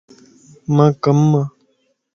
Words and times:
مانک 0.75 0.95
ڪم 1.03 1.19
ا 1.41 1.41